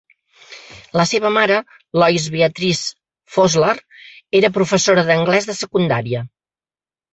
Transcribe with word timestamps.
La 0.99 1.03
seva 1.09 1.29
mare, 1.35 1.57
Lois 2.03 2.25
Beatrice 2.37 2.89
Fossler, 3.37 3.77
era 4.41 4.53
professora 4.59 5.07
d'anglès 5.13 5.51
de 5.53 5.59
secundària. 5.63 6.27